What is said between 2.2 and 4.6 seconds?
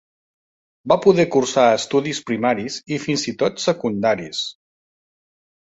primaris i fins i tot secundaris.